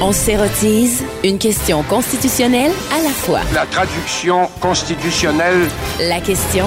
[0.00, 3.40] On s'érotise une question constitutionnelle à la fois.
[3.52, 5.66] La traduction constitutionnelle.
[5.98, 6.66] La question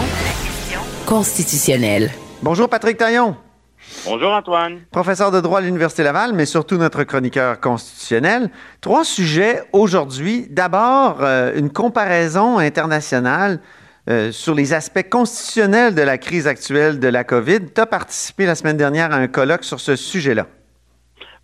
[1.06, 2.12] constitutionnelle.
[2.42, 3.38] Bonjour Patrick Taillon.
[4.06, 4.82] Bonjour Antoine.
[4.92, 8.50] Professeur de droit à l'Université Laval, mais surtout notre chroniqueur constitutionnel.
[8.82, 10.48] Trois sujets aujourd'hui.
[10.50, 13.62] D'abord, euh, une comparaison internationale
[14.10, 17.74] euh, sur les aspects constitutionnels de la crise actuelle de la COVID.
[17.76, 20.48] Tu as participé la semaine dernière à un colloque sur ce sujet-là.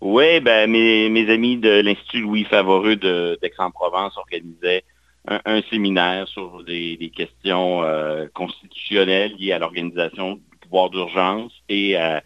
[0.00, 4.84] Oui, ben, mes, amis de l'Institut Louis Favoreux d'Aix-en-Provence organisaient
[5.26, 12.22] un, séminaire sur des, questions euh, constitutionnelles liées à l'organisation du pouvoir d'urgence et à,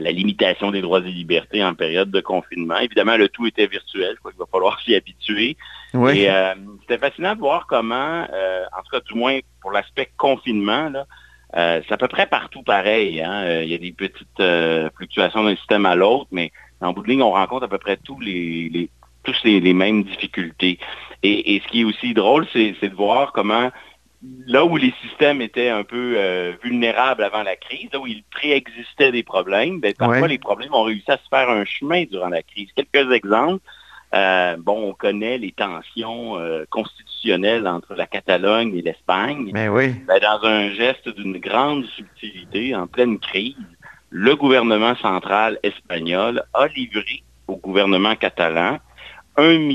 [0.00, 2.78] la limitation des droits et libertés en période de confinement.
[2.78, 5.56] Évidemment, le tout était virtuel, je crois qu'il va falloir s'y habituer.
[5.92, 6.20] Oui.
[6.20, 10.10] Et euh, c'était fascinant de voir comment, euh, en tout cas du moins pour l'aspect
[10.16, 10.90] confinement,
[11.54, 13.22] c'est à peu près partout pareil.
[13.22, 13.62] Hein.
[13.62, 14.42] Il y a des petites
[14.96, 16.50] fluctuations d'un système à l'autre, mais
[16.80, 18.90] en bout de ligne, on rencontre à peu près tous les,
[19.22, 20.78] tous les, mêmes difficultés.
[21.22, 23.70] Et, ce qui est aussi drôle, c'est de voir comment
[24.46, 28.22] là où les systèmes étaient un peu euh, vulnérables avant la crise, là où il
[28.30, 32.28] préexistait des problèmes, ben, parfois les problèmes ont réussi à se faire un chemin durant
[32.28, 32.68] la crise.
[32.74, 33.62] Quelques exemples.
[34.14, 39.50] Euh, bon, on connaît les tensions euh, constitutionnelles entre la Catalogne et l'Espagne.
[39.52, 39.92] Mais oui.
[40.06, 43.56] Ben, dans un geste d'une grande subtilité, en pleine crise,
[44.10, 48.78] le gouvernement central espagnol a livré au gouvernement catalan
[49.36, 49.68] 1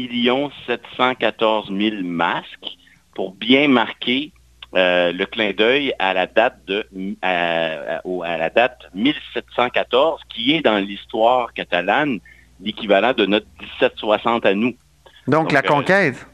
[0.68, 2.78] 714 000 masques
[3.14, 4.32] pour bien marquer
[4.76, 6.86] euh, le clin d'œil à la date de
[7.22, 8.02] à,
[8.38, 12.20] la date 1714, qui est dans l'histoire catalane
[12.62, 14.76] l'équivalent de notre 1760 à nous.
[15.28, 16.28] Donc, la euh, conquête.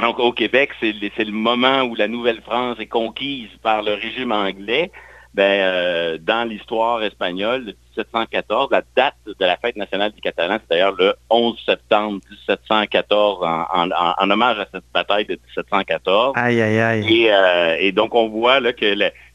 [0.00, 4.90] donc au Québec, c'est le moment où la Nouvelle-France est conquise par le régime anglais
[5.32, 10.58] ben, euh, dans l'histoire espagnole de 1714, la date de la fête nationale du Catalan,
[10.60, 16.32] c'est d'ailleurs le 11 septembre 1714, en, hommage à cette bataille de 1714.
[16.36, 17.28] Aïe, aïe, aïe.
[17.30, 18.86] Euh, et, donc, on voit là, que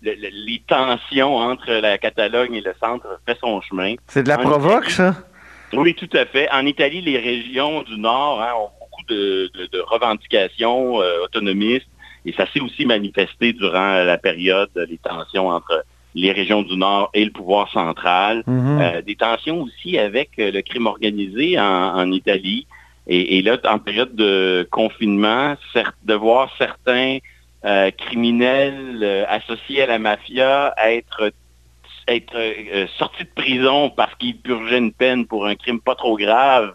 [0.01, 3.95] les tensions entre la Catalogne et le centre fait son chemin.
[4.07, 5.15] C'est de la provoque, ça?
[5.73, 6.49] Oui, tout à fait.
[6.51, 11.87] En Italie, les régions du Nord hein, ont beaucoup de, revendications euh, autonomistes
[12.25, 15.83] et ça s'est aussi manifesté durant la période des tensions entre
[16.15, 18.43] les régions du Nord et le pouvoir central.
[18.47, 18.81] Mhm.
[18.81, 22.65] Euh, des tensions aussi avec euh, le crime organisé en, Italie.
[23.07, 25.55] Et, là, en période de confinement,
[26.03, 27.19] de voir certains
[27.63, 31.31] euh, criminels associés à la mafia être
[32.07, 32.37] être
[32.97, 36.73] sortis de prison parce qu'ils purgeaient une peine pour un crime pas trop grave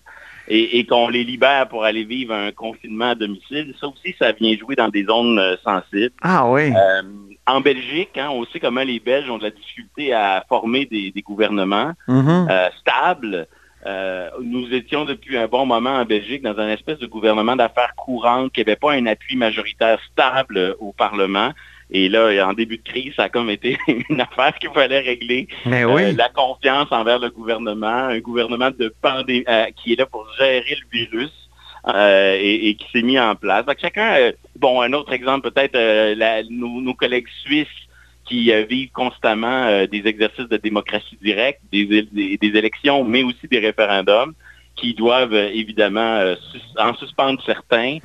[0.50, 4.56] et, qu'on les libère pour aller vivre un confinement à domicile, ça aussi, ça vient
[4.56, 6.12] jouer dans des zones euh, sensibles.
[6.22, 6.72] Ah oui.
[6.74, 7.02] Euh,
[7.46, 11.12] en Belgique, hein, on sait comment les Belges ont de la difficulté à former des,
[11.22, 12.50] gouvernements mm-hmm.
[12.50, 13.46] euh, stables.
[14.42, 18.52] nous étions depuis un bon moment en Belgique dans un espèce de gouvernement d'affaires courantes
[18.52, 21.52] qui n'avait pas un appui majoritaire stable au Parlement.
[21.92, 23.76] Et là, en début de crise, ça a comme été
[24.10, 25.48] une affaire qu'il fallait régler.
[25.66, 26.02] Mais oui.
[26.02, 30.26] Euh, la confiance envers le gouvernement, un gouvernement de pandémie euh, qui est là pour
[30.38, 31.32] gérer le virus.
[31.88, 33.64] Euh, et, qui s'est mis en place.
[33.64, 35.78] Donc, chacun, bon, un autre exemple peut-être,
[36.50, 37.66] nos, collègues suisses
[38.26, 42.06] qui vivent constamment des exercices de démocratie directe, des,
[42.42, 44.34] élections, mais aussi des référendums,
[44.76, 46.34] qui doivent évidemment
[46.76, 47.96] en suspendre certains,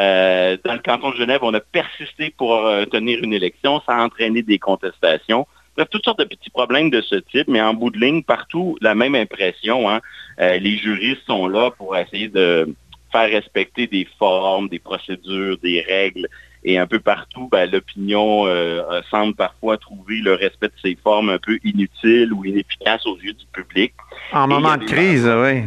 [0.00, 3.82] euh, dans le canton de Genève, on a persisté pour euh, tenir une élection.
[3.86, 5.46] Ça a entraîné des contestations.
[5.76, 8.78] Bref, toutes sortes de petits problèmes de ce type, mais en bout de ligne, partout,
[8.80, 9.90] la même impression.
[9.90, 10.00] Hein.
[10.40, 12.74] Euh, les juristes sont là pour essayer de
[13.12, 16.28] faire respecter des formes, des procédures, des règles.
[16.62, 18.44] Et un peu partout, ben, l'opinion
[19.10, 23.32] semble parfois trouver le respect de ces formes un peu inutiles ou inefficaces aux yeux
[23.32, 23.94] du public.
[24.32, 25.64] En moment de crise, oui.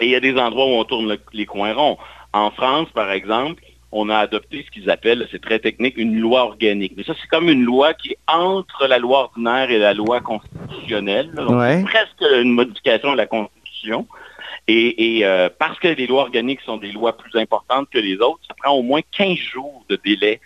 [0.00, 1.96] Et il y a des endroits où on tourne les coins ronds.
[2.32, 3.62] En France, par exemple,
[3.92, 6.94] on a adopté ce qu'ils appellent, c'est très technique, une loi organique.
[6.96, 10.20] Mais ça, c'est comme une loi qui est entre la loi ordinaire et la loi
[10.20, 11.30] constitutionnelle.
[11.36, 14.06] c'est presque une modification de la Constitution.
[14.68, 18.40] Et, euh, parce que les lois organiques sont des lois plus importantes que les autres,
[18.48, 20.40] ça prend au moins 15 jours de délai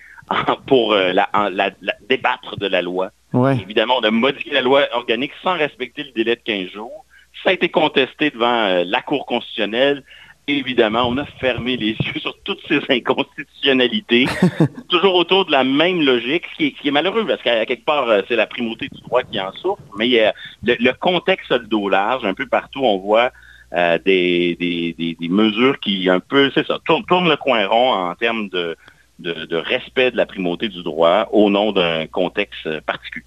[0.66, 1.70] pour euh, la,
[2.08, 3.10] débattre de la loi.
[3.34, 7.04] Évidemment, on a modifié la loi organique sans respecter le délai de 15 jours.
[7.44, 10.02] Ça a été contesté devant euh, la Cour constitutionnelle
[10.48, 14.26] évidemment, on a fermé les yeux sur toutes ces inconstitutionnalités,
[14.88, 18.22] toujours autour de la même logique, ce qui est, malheureux, parce qu'à quelque part, euh,
[18.28, 20.32] c'est la primauté du droit qui en souffre, mais il
[20.62, 23.32] le, contexte a le dos large, un peu partout, on voit
[23.72, 28.76] euh, des, mesures qui, un peu, c'est ça, tournent, le coin rond en termes de,
[29.18, 33.26] de respect de la primauté du droit au nom d'un contexte particulier.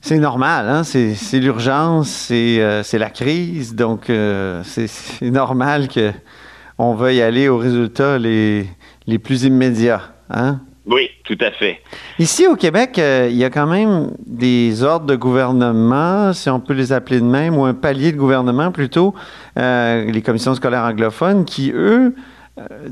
[0.00, 0.84] C'est normal, hein?
[0.84, 4.88] c'est l'urgence, c'est euh, la crise, donc euh, c'est
[5.22, 8.66] normal qu'on veuille aller aux résultats les,
[9.06, 10.02] les plus immédiats.
[10.30, 10.60] Hein?
[10.86, 11.80] Oui, tout à fait.
[12.18, 16.60] Ici au Québec, euh, il y a quand même des ordres de gouvernement, si on
[16.60, 19.14] peut les appeler de même, ou un palier de gouvernement plutôt,
[19.56, 22.14] les commissions scolaires anglophones, qui, eux,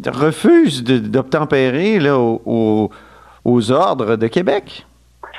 [0.06, 2.90] refusent d'obtempérer aux,
[3.44, 4.86] aux ordres de Québec.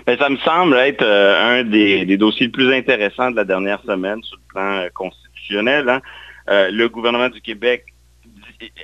[0.06, 3.82] Ben, ça me semble être euh, un des, dossiers les plus intéressants de la dernière
[3.84, 5.90] semaine sur le plan euh, constitutionnel.
[5.90, 6.02] Hein.
[6.50, 7.86] Euh, le gouvernement du Québec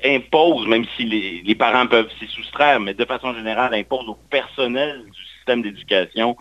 [0.04, 5.04] impose, même si les, parents peuvent s'y soustraire, mais de façon générale impose au personnel
[5.06, 6.36] du système d'éducation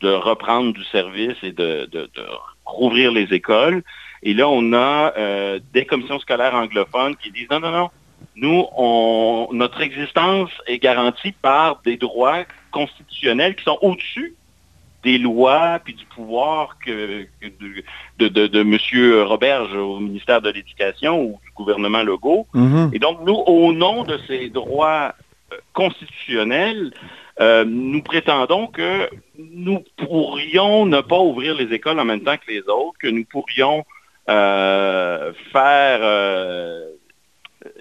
[0.00, 1.88] de reprendre du service et de,
[2.64, 3.82] rouvrir les écoles.
[4.22, 5.12] Et là, on a
[5.74, 7.90] des commissions scolaires anglophones qui disent non, non, non,
[8.36, 14.34] nous, on, notre existence est garantie par des droits constitutionnels qui sont au-dessus
[15.04, 17.26] des lois puis du pouvoir que,
[18.18, 19.26] de, de, M.
[19.26, 22.46] Roberge au ministère de l'Éducation ou du gouvernement Legault.
[22.54, 22.94] Mm-hmm.
[22.94, 25.14] Et donc, nous, au nom de ces droits
[25.52, 26.92] euh, constitutionnels,
[27.40, 32.50] euh, nous prétendons que nous pourrions ne pas ouvrir les écoles en même temps que
[32.50, 33.84] les autres, que nous pourrions
[34.28, 36.00] euh, faire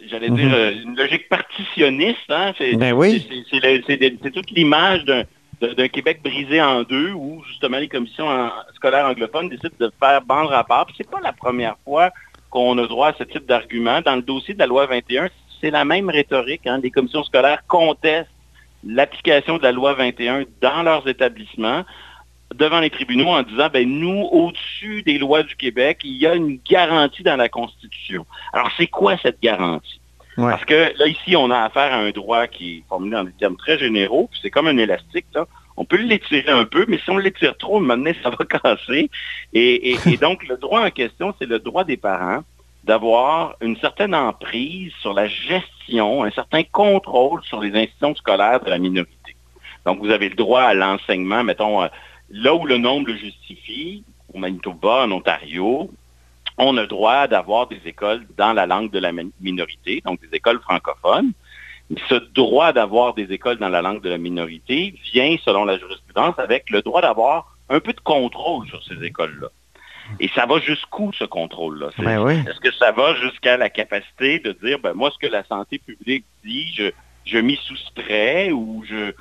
[0.10, 0.54] j'allais dire, mhm.
[0.54, 2.30] euh, une logique partitionniste.
[2.30, 2.54] Hein?
[2.58, 3.28] C'est, ben oui.
[3.52, 5.24] c'est, toute l'image d'un,
[5.88, 8.28] Québec brisé en deux où justement les commissions
[8.76, 10.88] scolaires anglophones décident de faire bande rapport.
[10.92, 12.12] Ce c'est pas la première fois
[12.50, 14.02] qu'on a droit à ce type d'argument.
[14.02, 15.30] Dans le dossier de la loi 21,
[15.60, 16.68] c'est la même rhétorique.
[16.68, 16.80] Hein?
[16.84, 18.30] Les commissions scolaires contestent
[18.84, 21.84] l'application de la loi 21 dans leurs établissements
[22.56, 26.36] devant les tribunaux en disant, ben nous, au-dessus des lois du Québec, il y a
[26.36, 28.26] une garantie dans la Constitution.
[28.54, 30.00] Alors, c'est quoi cette garantie?
[30.38, 33.32] Parce que là, ici, on a affaire à un droit qui est formulé en des
[33.32, 35.48] termes très généraux, puis c'est comme un élastique, là.
[35.80, 39.10] On peut l'étirer un peu, mais si on l'étire trop, maintenant, ça va casser.
[39.54, 42.44] Et, et donc, le droit en question, c'est le droit des parents
[42.84, 48.70] d'avoir une certaine emprise sur la gestion, un certain contrôle sur les institutions scolaires de
[48.70, 49.36] la minorité.
[49.86, 51.88] Donc, vous avez le droit à l'enseignement, mettons, euh,
[52.30, 54.04] Là où le nombre le justifie,
[54.34, 55.90] au Manitoba, en Ontario,
[56.58, 60.60] on a droit d'avoir des écoles dans la langue de la minorité, donc des écoles
[60.60, 61.32] francophones.
[62.10, 66.38] Ce droit d'avoir des écoles dans la langue de la minorité vient, selon la jurisprudence,
[66.38, 69.48] avec le droit d'avoir un peu de contrôle sur ces écoles-là.
[70.20, 71.90] Et ça va jusqu'où ce contrôle-là?
[71.98, 75.44] Ben est-ce que ça va jusqu'à la capacité de dire, ben, moi, ce que la
[75.44, 76.92] santé publique dit, je,
[77.28, 79.12] je m'y soustrais ou je,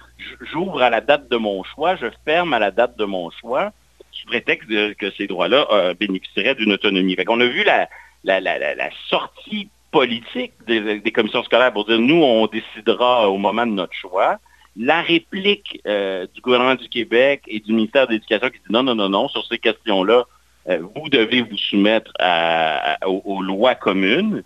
[0.53, 3.73] j'ouvre à la date de mon choix, je ferme à la date de mon choix,
[4.13, 7.17] sous prétexte que ces droits-là euh, bénéficieraient d'une autonomie.
[7.29, 7.89] On a vu la,
[9.09, 14.39] sortie politique des, commissions scolaires pour dire nous, on décidera au moment de notre choix.
[14.79, 18.83] La réplique euh, du gouvernement du Québec et du ministère de l'Éducation qui dit non,
[18.83, 20.25] non, non, non, sur ces questions-là,
[20.69, 22.13] euh, vous devez vous soumettre
[23.07, 24.43] aux, lois communes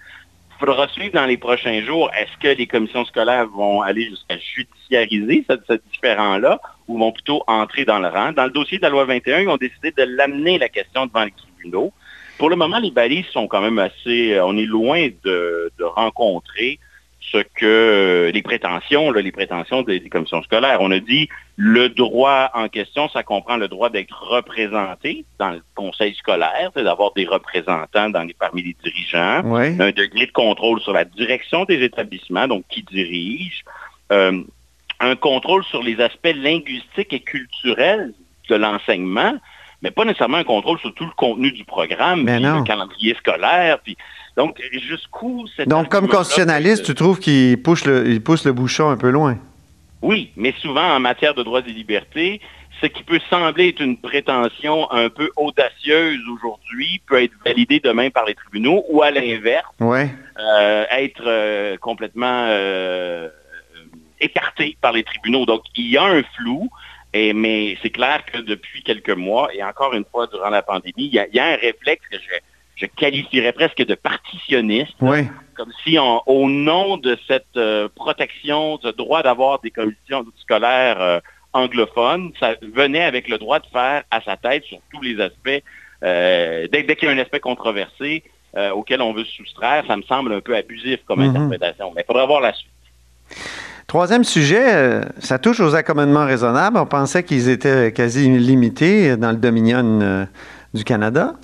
[0.61, 5.45] faudra suivre dans les prochains jours, est-ce que les commissions scolaires vont aller jusqu'à judiciariser
[5.49, 8.33] ce, différent-là ou vont plutôt entrer dans le rang?
[8.33, 11.25] Dans le dossier de la loi 21, ils ont décidé de l'amener la question devant
[11.25, 11.93] les tribunaux.
[12.39, 14.35] Pour le moment, les balises sont quand même assez...
[14.35, 16.79] Euh, on est loin de rencontrer
[17.21, 20.79] ce que les prétentions, les prétentions des, commissions scolaires.
[20.81, 25.63] On a dit le droit en question, ça comprend le droit d'être représenté dans le
[25.75, 30.81] conseil scolaire, c'est d'avoir des représentants dans les, parmi les dirigeants, un degré de contrôle
[30.81, 33.65] sur la direction des établissements, donc qui dirige,
[34.13, 34.43] euh,
[35.01, 38.13] un contrôle sur les aspects linguistiques et culturels
[38.49, 39.35] de l'enseignement,
[39.83, 43.79] mais pas nécessairement un contrôle sur tout le contenu du programme, puis le calendrier scolaire,
[43.81, 43.97] puis
[44.41, 45.69] donc, jusqu'où cette...
[45.69, 49.37] Donc, comme constitutionnaliste, tu trouves qu'il pousse le, pousse le bouchon un peu loin?
[50.01, 52.41] Oui, mais souvent en matière de droits et libertés,
[52.81, 58.09] ce qui peut sembler être une prétention un peu audacieuse aujourd'hui peut être validé demain
[58.09, 63.29] par les tribunaux ou à l'inverse, euh, être euh, complètement euh,
[64.21, 65.45] écarté par les tribunaux.
[65.45, 66.71] Donc, il y a un flou,
[67.13, 70.95] et, mais c'est clair que depuis quelques mois, et encore une fois durant la pandémie,
[70.97, 72.41] il y a, il y a un réflexe que je,
[72.81, 74.95] je qualifierais presque de partitionniste.
[74.99, 81.21] Comme si au nom de cette euh, protection, ce droit d'avoir des commissions scolaires euh,
[81.53, 85.63] anglophones, ça venait avec le droit de faire à sa tête sur tous les aspects.
[86.03, 88.25] Euh, dès, qu'il y a un aspect controversé
[88.75, 91.37] auquel on veut se soustraire, ça me semble un peu abusif comme mhm.
[91.37, 91.93] interprétation.
[91.95, 92.69] Mais il faudra voir la suite.
[93.87, 96.77] Troisième sujet, ça touche aux accommodements raisonnables.
[96.77, 100.27] On pensait qu'ils étaient quasi limités dans le Dominion
[100.75, 101.35] du Canada.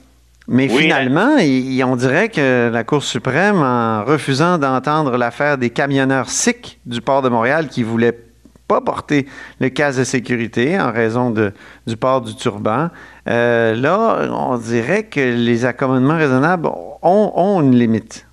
[0.49, 6.79] Mais finalement, on dirait que la Cour suprême, en refusant d'entendre l'affaire des camionneurs sikhs
[6.87, 8.17] du port de Montréal qui voulaient
[8.69, 9.27] pas porter
[9.61, 11.53] le casque de sécurité en raison de,
[11.87, 12.91] du port du turban.
[13.29, 16.69] Euh, là, on dirait que les accommodements raisonnables
[17.03, 18.27] ont, ont une limite.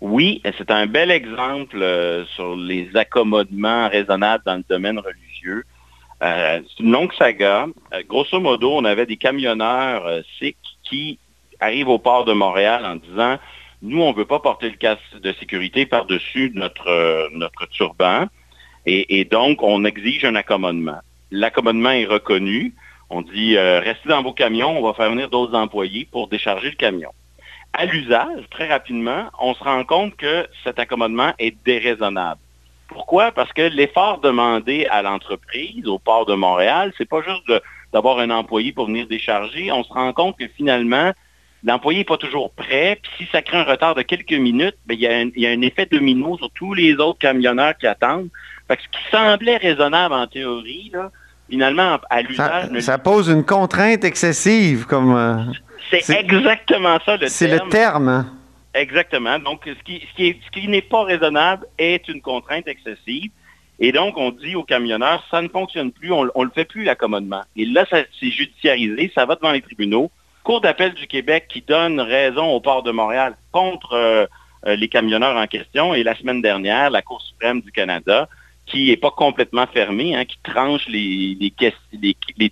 [0.00, 5.64] Oui, c'est un bel exemple euh, sur les accommodements raisonnables dans le domaine religieux.
[6.22, 7.66] Euh, c'est une longue saga.
[8.08, 11.18] Grosso modo, on avait des camionneurs sikhs qui
[11.64, 13.38] arrivent au port de Montréal en disant
[13.82, 18.26] nous, on ne veut pas porter le casque de sécurité par-dessus notre, notre turban.
[18.86, 21.00] Et, donc, on exige un accommodement.
[21.30, 22.74] L'accommodement est reconnu.
[23.10, 26.76] On dit, restez dans vos camions, on va faire venir d'autres employés pour décharger le
[26.76, 27.10] camion
[27.74, 32.40] à l'usage, très rapidement, on se rend compte que cet accommodement est déraisonnable.
[32.88, 33.32] Pourquoi?
[33.32, 37.52] Parce que l'effort demandé à l'entreprise, au port de Montréal, c'est pas juste
[37.92, 39.72] d'avoir un employé pour venir décharger.
[39.72, 41.12] On se rend compte que finalement,
[41.64, 42.98] l'employé n'est pas toujours prêt.
[43.02, 45.86] Puis si ça crée un retard de quelques minutes, bien, il, y a un, effet
[45.90, 48.28] domino sur tous les autres camionneurs qui attendent.
[48.68, 51.10] Fait que ce qui semblait raisonnable en théorie, là,
[51.48, 52.68] finalement, à l'usage...
[52.70, 55.14] Ça, ça, pose une contrainte excessive comme...
[55.14, 55.36] Euh,
[55.90, 57.28] c'est exactement ça le terme.
[57.28, 58.08] C'est le terme.
[58.08, 58.26] Hein.
[58.72, 59.38] Exactement.
[59.38, 63.30] Donc, ce qui, ce qui n'est pas raisonnable est une contrainte excessive.
[63.78, 66.84] Et donc, on dit aux camionneurs, ça ne fonctionne plus, on ne le fait plus
[66.84, 67.42] l'accommodement.
[67.56, 70.10] Et là, c'est judiciarisé, ça va devant les tribunaux.
[70.44, 74.26] Cour d'appel du Québec qui donne raison au port de Montréal contre euh,
[74.66, 75.94] euh, les camionneurs en question.
[75.94, 78.28] Et la semaine dernière, la Cour suprême du Canada,
[78.66, 81.52] qui n'est pas complètement fermée, hein, qui tranche les,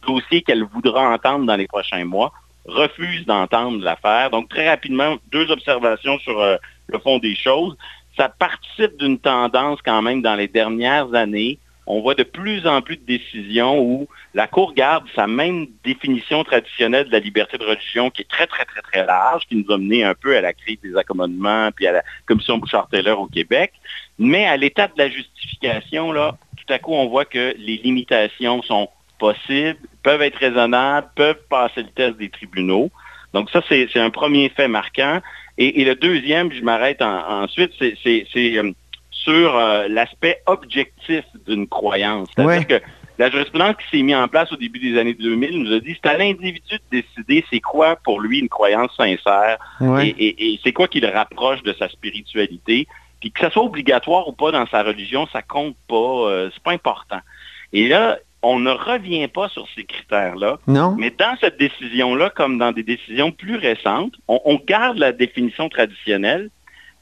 [0.07, 2.33] dossiers qu'elle voudra entendre dans les prochains mois,
[2.65, 4.31] refuse d'entendre l'affaire.
[4.31, 6.57] Donc, très rapidement, deux observations sur euh,
[6.87, 7.77] le fond des choses.
[8.17, 11.59] Ça participe d'une tendance quand même dans les dernières années.
[11.87, 16.45] On voit de plus en plus de décisions où la Cour garde sa même définition
[16.45, 19.73] traditionnelle de la liberté de religion qui est très, très, très, très large, qui nous
[19.73, 23.27] a mené un peu à la crise des accommodements puis à la commission Bouchard-Taylor au
[23.27, 23.73] Québec.
[24.19, 28.63] Mais à l'état de la justification, là, tout à coup, on voit que les limitations
[28.63, 32.91] sont possibles, peuvent être raisonnables, peuvent passer le test des tribunaux.
[33.35, 35.21] Donc ça, c'est un premier fait marquant.
[35.59, 38.73] Et, le deuxième, je m'arrête ensuite, c'est euh,
[39.25, 42.29] sur euh, l'aspect objectif d'une croyance.
[42.35, 42.83] C'est-à-dire que
[43.19, 45.97] la jurisprudence qui s'est mise en place au début des années 2000 nous a dit
[46.03, 50.89] c'est à l'individu de décider c'est quoi pour lui une croyance sincère et, c'est quoi
[50.89, 52.87] qui le rapproche de sa spiritualité.
[53.21, 56.63] Puis que ça soit obligatoire ou pas dans sa religion, ça compte pas, euh, c'est
[56.63, 57.21] pas important.
[57.73, 60.59] Et là, on ne revient pas sur ces critères-là.
[60.67, 60.97] Non.
[60.99, 66.51] Mais dans cette décision-là, comme dans des décisions plus récentes, on, garde la définition traditionnelle,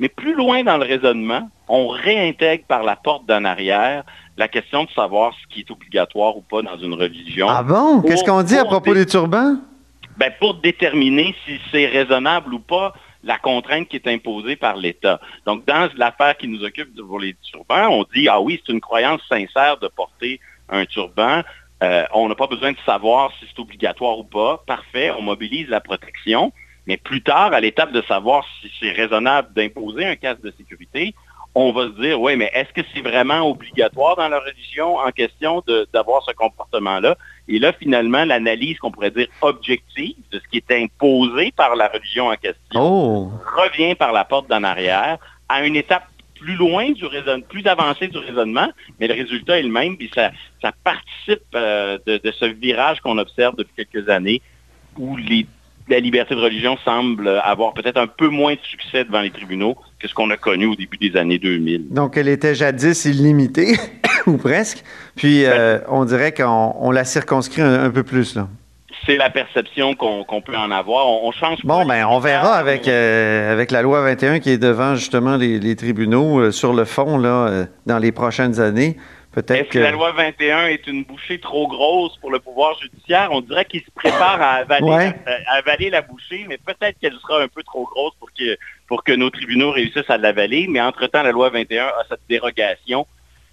[0.00, 4.02] mais plus loin dans le raisonnement, on réintègre par la porte d'en arrière
[4.36, 7.46] la question de savoir ce qui est obligatoire ou pas dans une religion.
[7.48, 8.00] Ah bon?
[8.00, 9.56] Qu'est-ce qu'on dit à propos des turbans?
[10.16, 15.20] Ben, pour déterminer si c'est raisonnable ou pas la contrainte qui est imposée par l'État.
[15.44, 18.80] Donc, dans l'affaire qui nous occupe pour les turbans, on dit, ah oui, c'est une
[18.80, 20.40] croyance sincère de porter
[20.70, 21.42] un turban.
[21.82, 24.62] Euh, on n'a pas besoin de savoir si c'est obligatoire ou pas.
[24.66, 26.52] Parfait, on mobilise la protection.
[26.90, 31.14] Mais plus tard, à l'étape de savoir si c'est raisonnable d'imposer un casque de sécurité,
[31.54, 35.12] on va se dire, oui, mais est-ce que c'est vraiment obligatoire dans la religion en
[35.12, 37.16] question d'avoir ce comportement-là?
[37.46, 41.86] Et là, finalement, l'analyse qu'on pourrait dire objective de ce qui est imposé par la
[41.86, 43.30] religion en question oh.
[43.56, 45.18] revient par la porte d'en arrière
[45.48, 46.08] à une étape
[46.40, 48.68] plus loin du raisonnement, plus avancé du raisonnement,
[48.98, 53.18] mais le résultat est le même, puis ça, ça participe euh, de, ce virage qu'on
[53.18, 54.42] observe depuis quelques années
[54.98, 55.16] où
[55.90, 59.76] la liberté de religion semble avoir peut-être un peu moins de succès devant les tribunaux
[59.98, 61.88] que ce qu'on a connu au début des années 2000.
[61.90, 63.76] Donc, elle était jadis illimitée,
[64.26, 64.84] ou presque,
[65.16, 68.48] puis euh, ben on dirait qu'on la circonscrit un peu plus, là
[69.06, 71.06] c'est la perception qu'on peut en avoir.
[71.08, 74.94] On, change Bon, ben, on verra avec, euh, avec la loi 21 qui est devant
[74.94, 78.98] justement les, tribunaux euh, sur le fond là, dans les prochaines années.
[79.32, 79.78] Peut-être que...
[79.78, 83.28] la loi 21 est une bouchée trop grosse pour le pouvoir judiciaire?
[83.30, 87.42] On dirait qu'il se prépare à avaler, à, avaler la bouchée, mais peut-être qu'elle sera
[87.42, 88.56] un peu trop grosse pour que,
[88.88, 90.66] pour que nos tribunaux réussissent à l'avaler.
[90.68, 93.06] Mais entre-temps, la loi 21 a cette dérogation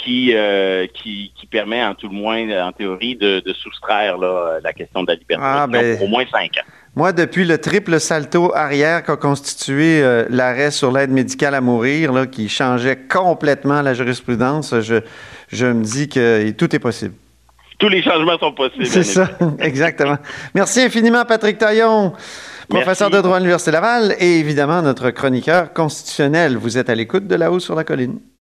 [0.10, 5.12] euh, qui, qui, permet en tout le moins, en théorie, de, soustraire la question de
[5.12, 6.67] la liberté ah, ben, au moins cinq ans.
[6.96, 12.13] Moi, depuis le triple salto arrière qu'a constitué euh, l'arrêt sur l'aide médicale à mourir,
[12.13, 15.01] là, qui changeait complètement la jurisprudence, je,
[15.48, 17.13] je me dis que tout est possible.
[17.80, 18.88] Tous les changements sont possibles.
[18.88, 20.18] C'est ça, exactement.
[20.56, 22.13] Merci infiniment, Patrick Taillon,
[22.68, 26.58] professeur de droit à l'Université Laval et évidemment notre chroniqueur constitutionnel.
[26.58, 28.20] Vous êtes à l'écoute de là-haut sur la colline.